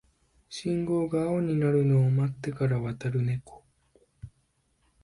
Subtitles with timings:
[0.49, 3.63] 信号が青になるのを待ってから渡るネコ